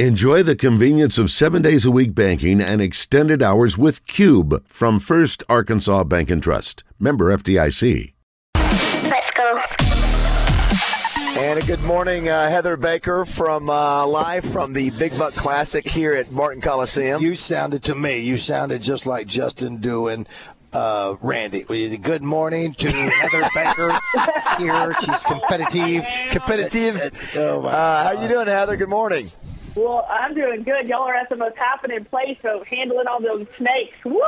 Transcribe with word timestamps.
Enjoy 0.00 0.42
the 0.42 0.56
convenience 0.56 1.18
of 1.20 1.30
seven 1.30 1.62
days 1.62 1.84
a 1.84 1.90
week 1.92 2.16
banking 2.16 2.60
and 2.60 2.82
extended 2.82 3.40
hours 3.44 3.78
with 3.78 4.04
Cube 4.08 4.66
from 4.66 4.98
First 4.98 5.44
Arkansas 5.48 6.02
Bank 6.02 6.32
and 6.32 6.42
Trust. 6.42 6.82
Member 6.98 7.26
FDIC. 7.36 8.12
Let's 8.56 9.30
go. 9.30 9.60
And 11.40 11.62
a 11.62 11.64
good 11.64 11.82
morning, 11.84 12.28
uh, 12.28 12.48
Heather 12.48 12.76
Baker 12.76 13.24
from 13.24 13.70
uh, 13.70 14.04
live 14.04 14.44
from 14.44 14.72
the 14.72 14.90
Big 14.90 15.16
Buck 15.16 15.34
Classic 15.34 15.86
here 15.86 16.12
at 16.14 16.34
Barton 16.34 16.60
Coliseum. 16.60 17.22
You 17.22 17.36
sounded 17.36 17.84
to 17.84 17.94
me. 17.94 18.18
You 18.18 18.36
sounded 18.36 18.82
just 18.82 19.06
like 19.06 19.28
Justin 19.28 19.76
doing 19.76 20.26
uh, 20.72 21.14
Randy. 21.20 21.62
Good 21.98 22.24
morning 22.24 22.74
to 22.74 22.90
Heather 22.90 23.48
Baker 23.54 23.96
here. 24.58 24.92
She's 25.02 25.22
competitive. 25.22 26.04
Competitive. 26.30 27.30
Oh, 27.36 27.62
my 27.62 27.68
Uh, 27.70 28.02
how 28.16 28.20
you 28.22 28.26
doing, 28.26 28.48
Heather? 28.48 28.76
Good 28.76 28.88
morning. 28.88 29.30
Well, 29.76 30.06
I'm 30.08 30.34
doing 30.34 30.62
good. 30.62 30.88
Y'all 30.88 31.02
are 31.02 31.14
at 31.14 31.28
the 31.28 31.36
most 31.36 31.56
happening 31.56 32.04
place, 32.04 32.38
so 32.40 32.62
handling 32.64 33.06
all 33.08 33.20
those 33.20 33.48
snakes. 33.50 34.04
Woo! 34.04 34.20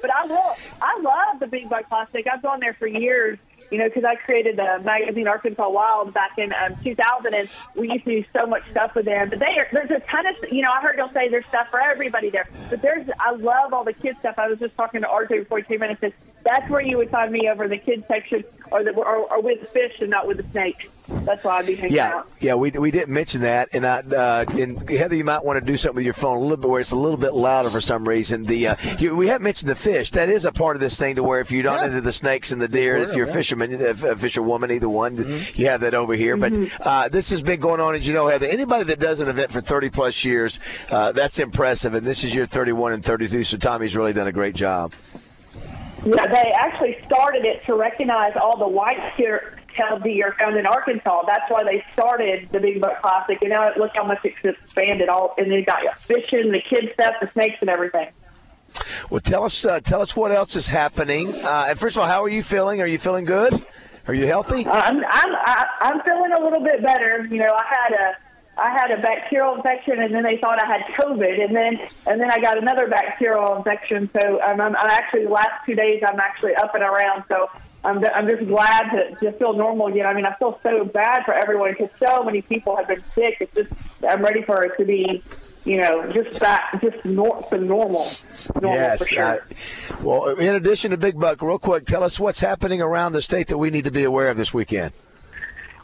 But 0.00 0.10
I 0.14 0.26
will. 0.26 0.56
I 0.80 1.00
love 1.00 1.40
the 1.40 1.46
Big 1.46 1.68
Buck 1.68 1.88
Classic. 1.88 2.26
I've 2.32 2.42
gone 2.42 2.60
there 2.60 2.74
for 2.74 2.86
years. 2.86 3.38
You 3.70 3.78
know, 3.78 3.88
because 3.88 4.04
I 4.04 4.16
created 4.16 4.56
the 4.58 4.82
magazine 4.84 5.26
Arkansas 5.26 5.66
Wild 5.66 6.12
back 6.12 6.36
in 6.36 6.52
um, 6.52 6.76
2000, 6.84 7.32
and 7.32 7.48
we 7.74 7.90
used 7.90 8.04
to 8.04 8.20
do 8.20 8.24
so 8.30 8.46
much 8.46 8.68
stuff 8.70 8.94
with 8.94 9.06
them. 9.06 9.30
But 9.30 9.38
they 9.38 9.46
are, 9.46 9.66
there's 9.72 9.90
a 9.90 10.00
ton 10.00 10.26
of, 10.26 10.52
you 10.52 10.60
know, 10.60 10.70
I 10.70 10.82
heard 10.82 10.98
y'all 10.98 11.10
say 11.14 11.30
there's 11.30 11.46
stuff 11.46 11.68
for 11.70 11.80
everybody 11.80 12.28
there. 12.28 12.46
But 12.68 12.82
there's, 12.82 13.08
I 13.18 13.30
love 13.30 13.72
all 13.72 13.82
the 13.82 13.94
kids 13.94 14.18
stuff. 14.18 14.34
I 14.36 14.48
was 14.48 14.58
just 14.58 14.76
talking 14.76 15.00
to 15.00 15.06
RJ 15.06 15.28
before 15.28 15.56
he 15.56 15.64
came 15.64 15.82
in 15.82 15.88
and 15.88 15.98
said 16.00 16.12
that's 16.44 16.68
where 16.68 16.82
you 16.82 16.98
would 16.98 17.08
find 17.08 17.32
me 17.32 17.48
over 17.48 17.66
the 17.66 17.78
kids 17.78 18.06
section, 18.06 18.44
or 18.70 18.84
the, 18.84 18.90
or, 18.90 19.32
or 19.32 19.40
with 19.40 19.62
the 19.62 19.66
fish 19.66 20.02
and 20.02 20.10
not 20.10 20.26
with 20.26 20.36
the 20.36 20.50
snakes. 20.52 20.84
That's 21.08 21.44
why 21.44 21.58
I'd 21.58 21.66
be 21.66 21.74
hanging 21.74 21.96
Yeah, 21.96 22.08
out. 22.14 22.28
yeah, 22.40 22.54
we, 22.54 22.70
we 22.70 22.90
didn't 22.92 23.12
mention 23.12 23.40
that, 23.42 23.68
and 23.72 23.84
I, 23.84 23.98
uh, 24.00 24.44
and 24.52 24.88
Heather, 24.88 25.16
you 25.16 25.24
might 25.24 25.44
want 25.44 25.58
to 25.58 25.64
do 25.64 25.76
something 25.76 25.96
with 25.96 26.04
your 26.04 26.14
phone 26.14 26.36
a 26.36 26.40
little 26.40 26.56
bit 26.56 26.70
where 26.70 26.80
it's 26.80 26.92
a 26.92 26.96
little 26.96 27.16
bit 27.16 27.34
louder 27.34 27.70
for 27.70 27.80
some 27.80 28.06
reason. 28.08 28.44
The 28.44 28.68
uh, 28.68 28.76
you, 28.98 29.16
we 29.16 29.26
haven't 29.26 29.42
mentioned 29.44 29.68
the 29.68 29.74
fish. 29.74 30.10
That 30.12 30.28
is 30.28 30.44
a 30.44 30.52
part 30.52 30.76
of 30.76 30.80
this 30.80 30.96
thing 30.96 31.16
to 31.16 31.22
where 31.22 31.40
if 31.40 31.50
you're 31.50 31.64
not 31.64 31.80
Yeah. 31.80 31.86
into 31.88 32.00
the 32.02 32.12
snakes 32.12 32.52
and 32.52 32.60
the 32.62 32.68
deer, 32.68 32.96
if 32.96 33.14
you're 33.16 33.28
a 33.28 33.32
fisherman, 33.32 33.74
a 33.74 33.90
a 33.90 34.16
fisherwoman, 34.16 34.70
either 34.70 34.88
one, 34.88 35.16
Mm-hmm. 35.16 35.60
you 35.60 35.66
have 35.68 35.80
that 35.80 35.94
over 35.94 36.14
here. 36.14 36.36
But 36.36 36.52
uh, 36.80 37.08
this 37.08 37.30
has 37.30 37.42
been 37.42 37.60
going 37.60 37.80
on, 37.80 37.94
as 37.96 38.06
you 38.06 38.14
know, 38.14 38.28
Heather. 38.28 38.46
Anybody 38.46 38.84
that 38.84 39.00
does 39.00 39.18
an 39.20 39.28
event 39.28 39.50
for 39.50 39.60
30 39.60 39.90
plus 39.90 40.24
years, 40.24 40.60
uh, 40.90 41.12
that's 41.12 41.38
impressive. 41.40 41.94
And 41.94 42.06
this 42.06 42.22
is 42.24 42.32
year 42.34 42.46
31 42.46 42.92
and 42.92 43.04
32, 43.04 43.44
so 43.44 43.56
Tommy's 43.56 43.96
really 43.96 44.12
done 44.12 44.28
a 44.28 44.32
great 44.32 44.54
job. 44.54 44.92
Yeah, 46.04 46.26
they 46.26 46.52
actually 46.56 46.98
started 47.06 47.44
it 47.44 47.64
to 47.66 47.74
recognize 47.74 48.36
all 48.36 48.56
the 48.56 48.66
white-tailed 49.76 50.02
deer 50.02 50.34
found 50.38 50.56
in 50.56 50.66
Arkansas. 50.66 51.22
That's 51.26 51.50
why 51.50 51.64
they 51.64 51.84
started 51.92 52.48
the 52.50 52.60
Big 52.60 52.80
Buck 52.80 53.00
Classic, 53.00 53.38
and 53.42 53.50
now 53.50 53.70
look 53.76 53.92
how 53.94 54.04
much 54.04 54.20
it's 54.24 54.44
expanded. 54.44 55.08
All 55.08 55.34
and 55.38 55.50
they 55.50 55.62
got 55.62 55.82
fishing, 55.98 56.50
the 56.50 56.60
kids 56.60 56.92
stuff, 56.94 57.14
the 57.20 57.26
snakes, 57.26 57.56
and 57.60 57.70
everything. 57.70 58.08
Well, 59.10 59.20
tell 59.20 59.44
us, 59.44 59.64
uh, 59.64 59.80
tell 59.80 60.00
us 60.00 60.16
what 60.16 60.32
else 60.32 60.56
is 60.56 60.68
happening. 60.68 61.32
Uh, 61.44 61.66
and 61.70 61.78
first 61.78 61.96
of 61.96 62.02
all, 62.02 62.08
how 62.08 62.22
are 62.24 62.28
you 62.28 62.42
feeling? 62.42 62.80
Are 62.80 62.86
you 62.86 62.98
feeling 62.98 63.24
good? 63.24 63.52
Are 64.08 64.14
you 64.14 64.26
healthy? 64.26 64.66
I'm 64.66 64.96
I'm 64.96 65.04
I- 65.04 65.66
I'm 65.80 66.00
feeling 66.02 66.32
a 66.32 66.42
little 66.42 66.60
bit 66.64 66.82
better. 66.82 67.26
You 67.30 67.38
know, 67.38 67.54
I 67.54 67.64
had 67.64 67.92
a 67.92 68.16
I 68.56 68.70
had 68.70 68.90
a 68.90 69.00
bacterial 69.00 69.54
infection, 69.54 69.98
and 69.98 70.14
then 70.14 70.24
they 70.24 70.36
thought 70.36 70.62
I 70.62 70.66
had 70.66 70.82
COVID, 70.94 71.42
and 71.42 71.56
then 71.56 71.78
and 72.06 72.20
then 72.20 72.30
I 72.30 72.38
got 72.38 72.58
another 72.58 72.86
bacterial 72.86 73.56
infection. 73.56 74.10
So 74.12 74.40
I'm, 74.40 74.60
I'm, 74.60 74.76
I'm 74.76 74.90
actually 74.90 75.24
the 75.24 75.30
last 75.30 75.64
two 75.64 75.74
days 75.74 76.02
I'm 76.06 76.20
actually 76.20 76.54
up 76.56 76.74
and 76.74 76.82
around. 76.82 77.24
So 77.28 77.48
I'm 77.82 78.04
I'm 78.04 78.28
just 78.28 78.46
glad 78.46 78.90
to, 78.90 79.14
to 79.16 79.32
feel 79.32 79.54
normal 79.54 79.86
again. 79.86 80.06
I 80.06 80.12
mean, 80.12 80.26
I 80.26 80.34
feel 80.34 80.60
so 80.62 80.84
bad 80.84 81.24
for 81.24 81.32
everyone 81.32 81.72
because 81.72 81.88
so 81.98 82.24
many 82.24 82.42
people 82.42 82.76
have 82.76 82.88
been 82.88 83.00
sick. 83.00 83.38
It's 83.40 83.54
just 83.54 83.72
I'm 84.06 84.22
ready 84.22 84.42
for 84.42 84.62
it 84.62 84.76
to 84.78 84.84
be. 84.84 85.22
You 85.64 85.80
know, 85.80 86.10
just 86.10 86.40
back, 86.40 86.82
just 86.82 87.04
nor- 87.04 87.40
to 87.50 87.56
normal, 87.56 88.04
normal 88.60 88.96
for 88.98 89.06
sure. 89.06 89.22
uh, 89.22 89.36
well, 90.02 90.34
in 90.34 90.56
addition 90.56 90.90
to 90.90 90.96
Big 90.96 91.16
Buck, 91.20 91.40
real 91.40 91.60
quick, 91.60 91.86
tell 91.86 92.02
us 92.02 92.18
what's 92.18 92.40
happening 92.40 92.82
around 92.82 93.12
the 93.12 93.22
state 93.22 93.46
that 93.46 93.58
we 93.58 93.70
need 93.70 93.84
to 93.84 93.92
be 93.92 94.02
aware 94.02 94.28
of 94.28 94.36
this 94.36 94.52
weekend. 94.52 94.92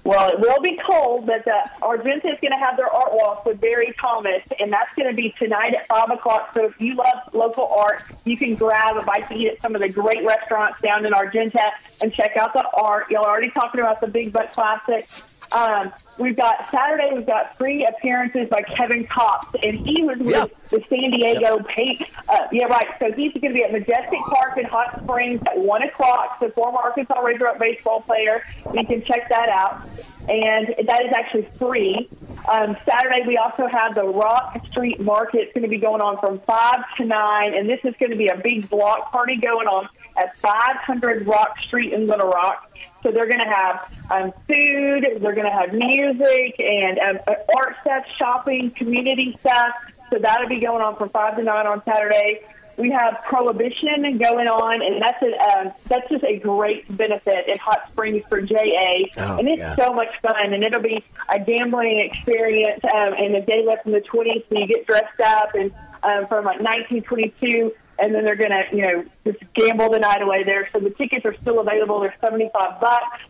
Well, 0.08 0.30
it 0.30 0.40
will 0.40 0.62
be 0.62 0.74
cold, 0.78 1.26
but 1.26 1.46
uh, 1.46 1.66
Argenta 1.82 2.28
is 2.28 2.38
going 2.40 2.52
to 2.52 2.56
have 2.56 2.78
their 2.78 2.90
art 2.90 3.12
walk 3.12 3.44
with 3.44 3.60
Barry 3.60 3.94
Thomas, 4.00 4.40
and 4.58 4.72
that's 4.72 4.90
going 4.94 5.06
to 5.06 5.14
be 5.14 5.34
tonight 5.38 5.74
at 5.74 5.86
5 5.86 6.12
o'clock. 6.12 6.54
So 6.54 6.64
if 6.64 6.80
you 6.80 6.94
love 6.94 7.34
local 7.34 7.66
art, 7.66 8.00
you 8.24 8.34
can 8.38 8.54
grab 8.54 8.96
a 8.96 9.02
bite 9.02 9.28
to 9.28 9.34
eat 9.34 9.48
at 9.48 9.60
some 9.60 9.74
of 9.74 9.82
the 9.82 9.90
great 9.90 10.24
restaurants 10.24 10.80
down 10.80 11.04
in 11.04 11.12
Argenta 11.12 11.72
and 12.00 12.10
check 12.10 12.38
out 12.38 12.54
the 12.54 12.66
art. 12.72 13.10
Y'all 13.10 13.26
are 13.26 13.28
already 13.28 13.50
talking 13.50 13.82
about 13.82 14.00
the 14.00 14.06
Big 14.06 14.32
Buck 14.32 14.50
Classic. 14.50 15.06
Um, 15.52 15.92
we've 16.18 16.36
got 16.36 16.70
Saturday, 16.70 17.10
we've 17.14 17.26
got 17.26 17.56
three 17.56 17.86
appearances 17.86 18.48
by 18.48 18.62
Kevin 18.62 19.06
Kopp, 19.06 19.54
and 19.62 19.76
he 19.78 20.02
was 20.02 20.18
with 20.18 20.30
Yeah. 20.30 20.44
the 20.70 20.82
San 20.88 21.10
Diego 21.10 21.58
Paint. 21.64 22.02
Uh, 22.28 22.46
yeah, 22.52 22.66
right. 22.66 22.86
So 22.98 23.10
he's 23.12 23.32
going 23.32 23.48
to 23.48 23.54
be 23.54 23.64
at 23.64 23.72
Majestic 23.72 24.18
Park 24.30 24.58
in 24.58 24.64
Hot 24.66 25.00
Springs 25.02 25.40
at 25.46 25.56
1 25.58 25.82
o'clock. 25.82 26.36
So 26.40 26.50
former 26.50 26.78
Arkansas 26.78 27.18
Razorback 27.20 27.58
baseball 27.58 28.02
player. 28.02 28.42
You 28.74 28.84
can 28.84 29.02
check 29.04 29.28
that 29.30 29.48
out. 29.48 29.82
And 30.28 30.74
that 30.86 31.02
is 31.06 31.12
actually 31.16 31.48
free. 31.58 32.06
Um, 32.50 32.76
Saturday, 32.84 33.26
we 33.26 33.38
also 33.38 33.66
have 33.66 33.94
the 33.94 34.04
Rock 34.04 34.62
Street 34.70 35.00
Market. 35.00 35.40
It's 35.40 35.52
going 35.54 35.62
to 35.62 35.68
be 35.70 35.78
going 35.78 36.02
on 36.02 36.18
from 36.18 36.40
5 36.40 36.76
to 36.98 37.04
9. 37.06 37.54
And 37.54 37.66
this 37.68 37.80
is 37.84 37.94
going 37.98 38.10
to 38.10 38.16
be 38.16 38.28
a 38.28 38.36
big 38.36 38.68
block 38.68 39.10
party 39.10 39.36
going 39.36 39.66
on 39.66 39.88
at 40.18 40.36
500 40.38 41.26
Rock 41.26 41.58
Street 41.58 41.92
in 41.92 42.06
Little 42.06 42.28
Rock. 42.28 42.70
So 43.02 43.10
they're 43.10 43.28
going 43.28 43.40
to 43.40 43.48
have 43.48 43.92
um, 44.10 44.32
food, 44.46 45.04
they're 45.20 45.34
going 45.34 45.46
to 45.46 45.50
have 45.52 45.72
music 45.72 46.58
and 46.58 46.98
um, 46.98 47.18
uh, 47.26 47.34
art 47.56 47.76
stuff, 47.82 48.04
shopping, 48.16 48.70
community 48.70 49.36
stuff. 49.40 49.74
So 50.10 50.18
that'll 50.18 50.48
be 50.48 50.60
going 50.60 50.82
on 50.82 50.96
from 50.96 51.08
five 51.10 51.36
to 51.36 51.42
nine 51.42 51.66
on 51.66 51.82
Saturday. 51.84 52.40
We 52.76 52.90
have 52.92 53.20
prohibition 53.24 54.18
going 54.18 54.46
on, 54.46 54.80
and 54.82 55.02
that's 55.02 55.20
a, 55.20 55.58
um, 55.58 55.72
that's 55.88 56.08
just 56.08 56.22
a 56.24 56.36
great 56.38 56.84
benefit 56.96 57.48
in 57.48 57.58
Hot 57.58 57.88
Springs 57.90 58.22
for 58.28 58.40
JA, 58.40 59.02
Oh, 59.16 59.38
and 59.38 59.48
it's 59.48 59.58
yeah. 59.58 59.74
so 59.74 59.92
much 59.92 60.08
fun. 60.22 60.54
And 60.54 60.62
it'll 60.62 60.80
be 60.80 61.02
a 61.28 61.40
gambling 61.40 61.98
experience, 61.98 62.84
um, 62.84 63.14
and 63.14 63.34
the 63.34 63.40
day 63.40 63.64
left 63.66 63.84
in 63.86 63.90
the 63.92 64.00
20s, 64.00 64.44
so 64.48 64.58
you 64.58 64.66
get 64.68 64.86
dressed 64.86 65.20
up 65.20 65.54
and 65.54 65.72
um, 66.04 66.28
from 66.28 66.44
like 66.44 66.60
1922 66.60 67.72
and 67.98 68.14
then 68.14 68.24
they're 68.24 68.36
going 68.36 68.50
to, 68.50 68.64
you 68.72 68.82
know, 68.82 69.04
just 69.24 69.38
gamble 69.54 69.90
the 69.90 69.98
night 69.98 70.22
away 70.22 70.42
there. 70.42 70.68
So 70.72 70.78
the 70.78 70.90
tickets 70.90 71.24
are 71.24 71.34
still 71.34 71.60
available. 71.60 72.00
They're 72.00 72.14
75 72.20 72.80
bucks. 72.80 73.20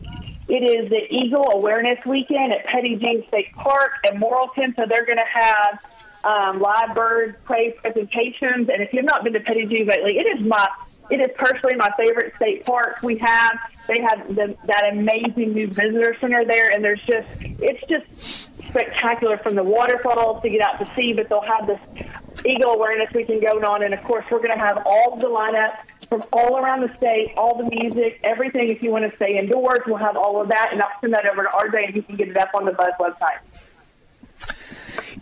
It 0.47 0.63
is 0.63 0.89
the 0.89 1.05
Eagle 1.09 1.51
Awareness 1.53 2.05
Weekend 2.05 2.53
at 2.53 2.65
Petit 2.65 2.95
Jean 2.95 3.27
State 3.27 3.53
Park 3.53 3.91
at 4.05 4.15
Morrilton. 4.15 4.75
So 4.75 4.85
they're 4.87 5.05
going 5.05 5.19
to 5.19 5.23
have 5.31 5.85
um, 6.23 6.59
live 6.59 6.95
bird 6.95 7.37
prey 7.45 7.71
presentations. 7.71 8.69
And 8.69 8.81
if 8.81 8.93
you've 8.93 9.05
not 9.05 9.23
been 9.23 9.33
to 9.33 9.39
Petit 9.39 9.65
Jean 9.67 9.87
lately, 9.87 10.17
it 10.17 10.25
is 10.37 10.45
my 10.45 10.67
it 11.09 11.19
is 11.21 11.29
personally 11.35 11.75
my 11.75 11.89
favorite 11.97 12.35
state 12.35 12.65
park. 12.65 13.01
We 13.01 13.17
have 13.17 13.59
they 13.87 13.99
have 14.01 14.27
the, 14.35 14.55
that 14.65 14.89
amazing 14.91 15.53
new 15.53 15.67
visitor 15.67 16.15
center 16.21 16.45
there, 16.45 16.69
and 16.71 16.83
there's 16.83 17.01
just 17.01 17.27
it's 17.41 17.83
just 17.87 18.63
spectacular 18.69 19.37
from 19.37 19.55
the 19.55 19.63
waterfalls 19.63 20.41
to 20.43 20.49
get 20.49 20.61
out 20.61 20.77
to 20.79 20.85
sea. 20.95 21.13
But 21.13 21.29
they'll 21.29 21.41
have 21.41 21.67
this 21.67 21.79
Eagle 22.45 22.71
Awareness 22.71 23.13
Weekend 23.13 23.41
going 23.41 23.63
on, 23.65 23.83
and 23.83 23.93
of 23.93 24.03
course 24.03 24.25
we're 24.31 24.39
going 24.39 24.57
to 24.57 24.63
have 24.63 24.81
all 24.85 25.15
the 25.17 25.27
lineup 25.27 25.75
from 26.07 26.23
all 26.33 26.57
around 26.57 26.81
the 26.81 26.95
state, 26.97 27.33
all 27.37 27.55
the 27.57 27.69
music, 27.75 28.19
everything. 28.23 28.69
If 28.69 28.81
you 28.81 28.91
want 28.91 29.09
to 29.09 29.15
stay 29.15 29.37
indoors, 29.37 29.79
we'll 29.85 29.97
have 29.97 30.17
all 30.17 30.41
of 30.41 30.47
that, 30.49 30.69
and 30.71 30.81
I'll 30.81 30.89
send 31.01 31.13
that 31.13 31.25
over 31.29 31.43
to 31.43 31.49
RJ, 31.49 31.85
and 31.85 31.93
he 31.93 32.01
can 32.01 32.15
get 32.15 32.29
it 32.29 32.37
up 32.37 32.49
on 32.55 32.65
the 32.65 32.71
Buzz 32.71 32.93
website. 32.99 33.39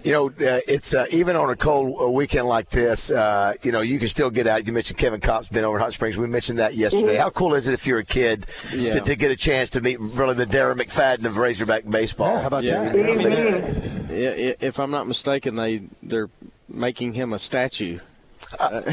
You 0.04 0.12
know, 0.12 0.28
uh, 0.28 0.60
it's 0.68 0.94
uh, 0.94 1.06
even 1.12 1.36
on 1.36 1.50
a 1.50 1.56
cold 1.56 1.98
uh, 2.02 2.10
weekend 2.12 2.48
like 2.48 2.70
this. 2.70 3.10
Uh, 3.12 3.54
you 3.64 3.72
know, 3.72 3.82
you 3.82 4.00
can 4.00 4.08
still 4.08 4.30
get 4.30 4.46
out. 4.48 4.66
You 4.68 4.72
mentioned 4.74 4.98
Kevin 5.00 5.20
Kopp's 5.20 5.50
been 5.50 5.64
over 5.64 5.78
in 5.78 5.82
Hot 5.84 5.94
Springs. 5.94 6.18
We 6.18 6.28
mentioned 6.28 6.60
that 6.60 6.76
yesterday. 6.76 7.14
Mm-hmm. 7.14 7.22
How 7.22 7.30
cool 7.32 7.54
is 7.56 7.68
it 7.68 7.74
if 7.74 7.88
you're 7.88 8.00
a 8.00 8.06
kid 8.06 8.46
Yeah. 8.74 8.94
to, 8.94 9.02
to 9.02 9.16
get 9.16 9.32
a 9.32 9.36
chance 9.36 9.70
to 9.72 9.82
meet 9.82 10.00
really 10.00 10.36
the 10.36 10.46
Darren 10.46 10.76
McFadden 10.76 11.26
of 11.26 11.38
Razorback 11.38 11.90
baseball? 11.90 12.34
Yeah, 12.36 12.42
how 12.42 12.48
about 12.48 12.64
Yeah, 12.64 12.84
that? 12.84 12.96
I 12.96 13.24
mean, 13.24 14.08
i- 14.12 14.50
i- 14.52 14.56
if 14.62 14.80
I'm 14.80 14.92
not 14.92 15.08
mistaken, 15.08 15.56
they 15.56 15.82
they're 16.04 16.30
making 16.70 17.14
him 17.14 17.34
a 17.34 17.40
statue. 17.40 18.00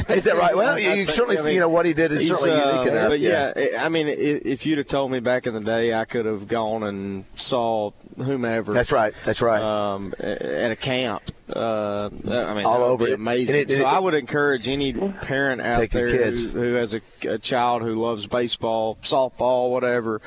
Is 0.08 0.24
that 0.24 0.34
right? 0.36 0.56
Well, 0.56 0.74
I- 0.74 0.78
you, 0.78 0.90
I 0.90 0.94
think- 0.96 1.10
certainly 1.10 1.38
I 1.38 1.42
mean, 1.42 1.54
you 1.54 1.60
know 1.60 1.68
what 1.68 1.86
he 1.86 1.92
did 1.94 2.10
is 2.12 2.26
certainly 2.26 2.60
uh, 2.60 2.72
unique 2.80 2.92
enough. 2.92 3.08
But 3.10 3.20
yeah, 3.20 3.52
I 3.54 3.84
I 3.84 3.88
mean, 3.88 4.08
if 4.08 4.66
you'd 4.66 4.78
have 4.78 4.88
told 4.88 5.12
me 5.12 5.20
back 5.20 5.46
in 5.46 5.54
the 5.54 5.60
day, 5.60 5.94
I 5.94 6.04
could 6.06 6.26
have 6.26 6.48
gone 6.48 6.82
and 6.82 7.24
saw 7.36 7.92
whomever. 8.16 8.72
that's 8.72 8.90
right. 8.90 9.12
That's 9.24 9.40
right. 9.42 9.60
Um, 9.62 10.12
at 10.18 10.72
a 10.72 10.76
camp. 10.76 11.22
Uh, 11.54 12.08
I 12.26 12.54
mean, 12.54 12.64
All 12.64 12.82
over 12.82 13.06
it. 13.06 13.12
amazing. 13.14 13.56
It- 13.56 13.70
so 13.70 13.76
it- 13.76 13.84
I 13.84 13.98
would 13.98 14.14
encourage 14.14 14.66
any 14.66 14.92
parent 14.92 15.60
out 15.60 15.88
there 15.90 16.08
kids. 16.08 16.44
who, 16.46 16.58
who 16.58 16.74
has 16.74 16.94
a, 16.94 17.00
a 17.28 17.38
child 17.38 17.82
who 17.82 17.94
loves 17.94 18.26
baseball, 18.26 18.96
softball, 19.02 19.70
whatever. 19.70 20.20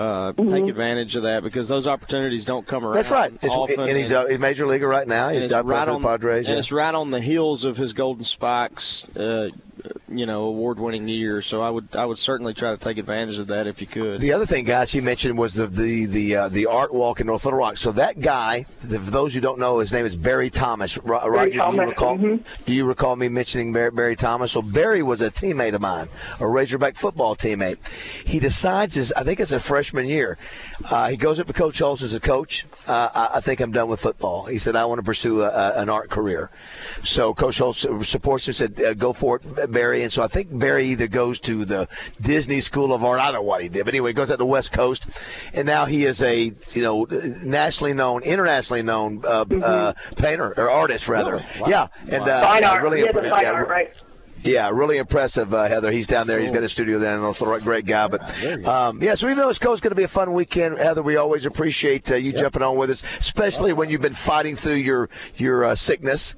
Uh, 0.00 0.32
Take 0.32 0.66
advantage 0.66 1.14
of 1.16 1.24
that 1.24 1.42
because 1.42 1.68
those 1.68 1.86
opportunities 1.86 2.46
don't 2.46 2.66
come 2.66 2.86
around. 2.86 2.94
that's 2.94 3.10
right. 3.10 3.30
It's, 3.42 3.54
often, 3.54 3.80
and 3.80 3.98
he's 3.98 4.12
a, 4.12 4.38
major 4.38 4.66
leaguer 4.66 4.88
right 4.88 5.06
now. 5.06 5.28
He's 5.28 5.42
it's 5.42 5.52
right 5.52 5.86
on 5.86 6.00
the 6.00 6.08
Padres. 6.08 6.46
and 6.46 6.54
yeah. 6.54 6.58
it's 6.58 6.72
right 6.72 6.94
on 6.94 7.10
the 7.10 7.20
heels 7.20 7.66
of 7.66 7.76
his 7.76 7.92
Golden 7.92 8.24
Spikes 8.24 9.14
uh, 9.14 9.50
you 10.10 10.26
know 10.26 10.44
award-winning 10.44 11.08
year. 11.08 11.40
So 11.40 11.60
I 11.62 11.70
would 11.70 11.88
I 11.94 12.04
would 12.04 12.18
certainly 12.18 12.52
try 12.54 12.70
to 12.70 12.76
take 12.76 12.98
advantage 12.98 13.38
of 13.38 13.46
that 13.48 13.66
if 13.66 13.80
you 13.80 13.86
could. 13.86 14.20
The 14.20 14.32
other 14.32 14.46
thing, 14.46 14.64
guys, 14.64 14.94
you 14.94 15.02
mentioned 15.02 15.38
was 15.38 15.54
the 15.54 15.66
the 15.66 16.06
the 16.06 16.36
uh, 16.36 16.48
the 16.48 16.66
art 16.66 16.92
walk 16.92 17.20
in 17.20 17.26
North 17.26 17.44
Little 17.44 17.58
Rock. 17.60 17.76
So 17.76 17.92
that 17.92 18.20
guy, 18.20 18.64
the, 18.84 18.98
for 19.00 19.10
those 19.10 19.34
who 19.34 19.40
don't 19.40 19.58
know, 19.58 19.78
his 19.78 19.92
name 19.92 20.04
is 20.06 20.16
Barry 20.16 20.50
Thomas. 20.50 20.98
Ro- 20.98 21.26
Roger, 21.28 21.50
do 21.50 21.56
you 21.56 21.62
Thomas, 21.62 21.88
recall? 21.88 22.18
mhm. 22.18 22.44
Do 22.66 22.72
you 22.72 22.84
recall 22.84 23.16
me 23.16 23.28
mentioning 23.28 23.72
Barry, 23.72 23.90
Barry 23.90 24.16
Thomas? 24.16 24.52
So 24.52 24.62
Barry 24.62 25.02
was 25.02 25.22
a 25.22 25.30
teammate 25.30 25.74
of 25.74 25.80
mine, 25.80 26.08
a 26.40 26.48
Razorback 26.48 26.96
football 26.96 27.36
teammate. 27.36 27.78
He 28.26 28.38
decides 28.40 28.94
his, 28.96 29.12
I 29.12 29.22
think 29.22 29.40
it's 29.40 29.52
a 29.52 29.60
freshman 29.60 30.06
year. 30.06 30.38
Uh, 30.90 31.08
he 31.08 31.16
goes 31.16 31.38
up 31.38 31.46
to 31.46 31.52
Coach 31.52 31.78
Holmes 31.78 32.02
as 32.02 32.14
a 32.14 32.20
coach. 32.20 32.66
Uh, 32.86 33.08
I, 33.14 33.36
I 33.36 33.40
think 33.40 33.60
I'm 33.60 33.72
done 33.72 33.88
with 33.88 34.00
football. 34.00 34.46
He 34.46 34.58
said 34.58 34.74
I 34.76 34.84
want 34.86 34.98
to 34.98 35.04
pursue 35.04 35.42
a, 35.42 35.48
a, 35.48 35.80
an 35.82 35.88
art 35.88 36.10
career. 36.10 36.50
So 37.02 37.34
Coach 37.34 37.58
Holmes 37.58 37.86
supports 38.08 38.48
him. 38.48 38.54
Said 38.54 38.80
uh, 38.80 38.94
go 38.94 39.12
for 39.12 39.36
it, 39.36 39.70
Barry. 39.72 39.99
And 40.02 40.12
so 40.12 40.22
I 40.22 40.28
think 40.28 40.56
Barry 40.56 40.86
either 40.86 41.06
goes 41.06 41.40
to 41.40 41.64
the 41.64 41.88
Disney 42.20 42.60
School 42.60 42.92
of 42.92 43.04
Art. 43.04 43.20
I 43.20 43.26
don't 43.26 43.34
know 43.34 43.42
what 43.42 43.62
he 43.62 43.68
did, 43.68 43.84
but 43.84 43.94
anyway, 43.94 44.10
he 44.10 44.14
goes 44.14 44.30
out 44.30 44.34
to 44.34 44.38
the 44.38 44.46
West 44.46 44.72
Coast, 44.72 45.06
and 45.54 45.66
now 45.66 45.84
he 45.84 46.04
is 46.04 46.22
a 46.22 46.52
you 46.72 46.82
know 46.82 47.06
nationally 47.44 47.92
known, 47.92 48.22
internationally 48.22 48.82
known 48.82 49.22
uh, 49.24 49.44
uh, 49.62 49.92
painter 50.16 50.54
or 50.56 50.70
artist 50.70 51.08
rather. 51.08 51.44
Yeah, 51.66 51.88
and 52.10 52.22
uh, 52.22 52.42
Fine 52.42 52.62
yeah, 52.62 52.70
art. 52.70 52.82
really 52.82 53.00
yeah, 53.02 53.12
the 53.12 53.22
yeah, 53.22 53.50
right? 53.50 53.88
yeah, 54.42 54.70
really 54.70 54.98
impressive, 54.98 55.52
uh, 55.52 55.66
Heather. 55.66 55.90
He's 55.90 56.06
down 56.06 56.26
there. 56.26 56.40
He's 56.40 56.50
got 56.50 56.62
a 56.62 56.68
studio 56.68 56.98
there 56.98 57.18
Little 57.18 57.46
Rock. 57.46 57.62
Great 57.62 57.86
guy. 57.86 58.08
But 58.08 58.22
um, 58.66 59.02
yeah, 59.02 59.14
so 59.14 59.26
even 59.26 59.38
though 59.38 59.50
it's 59.50 59.58
going 59.58 59.80
to 59.80 59.94
be 59.94 60.04
a 60.04 60.08
fun 60.08 60.32
weekend, 60.32 60.78
Heather, 60.78 61.02
we 61.02 61.16
always 61.16 61.46
appreciate 61.46 62.10
uh, 62.10 62.16
you 62.16 62.32
jumping 62.32 62.62
on 62.62 62.76
with 62.76 62.90
us, 62.90 63.02
especially 63.18 63.72
when 63.72 63.90
you've 63.90 64.02
been 64.02 64.14
fighting 64.14 64.56
through 64.56 64.74
your 64.74 65.10
your 65.36 65.64
uh, 65.64 65.74
sickness. 65.74 66.36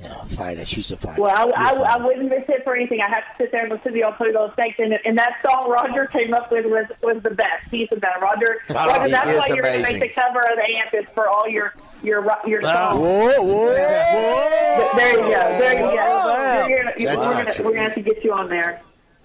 Yeah, 0.00 0.24
fight 0.24 0.58
it. 0.58 0.68
She's 0.68 0.92
a 0.92 0.96
fighter. 0.96 1.20
Well, 1.22 1.52
I, 1.56 1.70
I, 1.70 1.94
I 1.94 1.96
wouldn't 1.96 2.28
miss 2.28 2.44
it 2.48 2.62
for 2.62 2.76
anything. 2.76 3.00
I 3.00 3.08
have 3.08 3.24
to 3.24 3.44
sit 3.44 3.50
there 3.50 3.62
and 3.62 3.72
listen 3.72 3.92
to 3.92 3.98
y'all 3.98 4.12
play 4.12 4.30
those 4.30 4.52
snakes. 4.54 4.78
And, 4.78 4.96
and 5.04 5.18
that 5.18 5.40
song 5.42 5.68
Roger 5.68 6.06
came 6.06 6.32
up 6.32 6.52
with 6.52 6.66
was, 6.66 6.86
was 7.02 7.20
the 7.22 7.30
best. 7.30 7.68
He's 7.70 7.88
the 7.88 7.96
best. 7.96 8.22
Roger, 8.22 8.62
Roger 8.70 9.08
that's 9.08 9.26
why 9.26 9.54
you're 9.54 9.62
going 9.62 9.84
to 9.84 9.92
make 9.92 10.00
the 10.00 10.08
cover 10.08 10.38
of 10.38 10.56
the 10.56 10.76
amp 10.76 10.94
is 10.94 11.12
for 11.14 11.28
all 11.28 11.48
your 11.48 11.74
your 12.04 12.24
your 12.46 12.62
songs. 12.62 13.00
Whoa, 13.00 13.42
whoa, 13.42 13.74
Th- 13.74 14.92
There 14.96 15.12
you 15.12 15.34
go. 15.34 15.58
There 15.58 15.74
you 15.74 15.96
go. 15.96 16.66
You're 16.68 16.98
you're, 16.98 17.16
That's 17.16 17.58
we're 17.58 17.64
we're 17.64 17.70
gonna 17.72 17.82
have 17.82 17.94
to 17.94 18.02
get 18.02 18.24
you 18.24 18.32
on 18.32 18.48
there. 18.48 18.82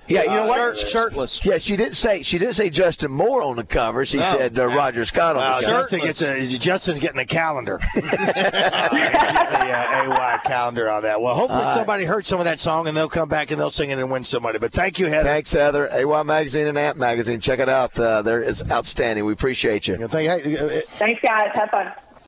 Yeah, 0.07 0.23
you 0.23 0.29
know 0.29 0.47
what? 0.47 0.77
Shirt, 0.77 0.88
shirtless. 0.88 1.45
Yeah, 1.45 1.57
she 1.57 1.77
didn't 1.77 1.95
say 1.95 2.23
she 2.23 2.38
didn't 2.38 2.55
say 2.55 2.69
Justin 2.69 3.11
Moore 3.11 3.41
on 3.41 3.55
the 3.55 3.63
cover. 3.63 4.05
She 4.05 4.21
said 4.21 4.57
uh, 4.59 4.67
Roger 4.67 5.05
Scott 5.05 5.35
on 5.35 5.41
Wow, 5.41 5.59
the 5.59 5.65
cover. 5.65 5.81
Justin 5.81 6.00
gets 6.01 6.21
a, 6.21 6.57
Justin's 6.59 7.00
getting 7.00 7.19
a 7.21 7.25
calendar. 7.25 7.79
uh, 7.95 8.01
getting 8.01 8.11
the 8.11 9.71
uh, 9.71 10.13
AY 10.17 10.39
calendar 10.45 10.89
on 10.89 11.03
that. 11.03 11.21
Well, 11.21 11.35
hopefully 11.35 11.63
somebody 11.73 12.03
heard 12.03 12.25
some 12.25 12.39
of 12.39 12.45
that 12.45 12.59
song 12.59 12.88
and 12.88 12.95
they'll 12.97 13.09
come 13.09 13.29
back 13.29 13.51
and 13.51 13.59
they'll 13.59 13.69
sing 13.69 13.91
it 13.91 14.00
and 14.00 14.11
win 14.11 14.23
somebody. 14.23 14.59
But 14.59 14.71
thank 14.73 15.00
you, 15.00 15.07
Heather. 15.07 15.23
Thanks, 15.29 15.53
Heather. 15.53 15.89
AY 15.89 16.23
Magazine 16.23 16.67
and 16.67 16.77
Amp 16.77 16.97
Magazine. 16.97 17.39
Check 17.39 17.59
it 17.59 17.69
out. 17.69 17.97
Uh, 17.97 18.21
there, 18.21 18.41
it's 18.41 18.69
outstanding. 18.69 19.25
We 19.25 19.33
appreciate 19.33 19.88
you. 19.88 19.95
Thank- 20.07 20.44
hey, 20.44 20.57
uh, 20.57 20.81
Thanks, 20.85 21.21
guys. 21.21 21.49
Have 21.53 21.69
fun. 21.69 21.91